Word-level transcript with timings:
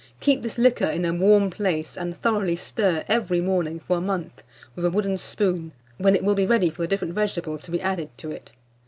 Keep 0.19 0.41
this 0.41 0.57
liquor 0.57 0.85
in 0.87 1.05
a 1.05 1.13
warm 1.13 1.51
place, 1.51 1.95
and 1.95 2.17
thoroughly 2.19 2.55
stir 2.55 3.03
every 3.07 3.39
morning 3.39 3.79
for 3.79 3.97
a 3.97 4.01
month 4.01 4.41
with 4.75 4.83
a 4.83 4.89
wooden 4.89 5.15
spoon, 5.15 5.73
when 5.99 6.15
it 6.15 6.23
will 6.23 6.33
be 6.33 6.47
ready 6.47 6.71
for 6.71 6.81
the 6.81 6.87
different 6.87 7.13
vegetables 7.13 7.61
to 7.61 7.69
be 7.69 7.81
added 7.81 8.09
to 8.17 8.31
it. 8.31 8.49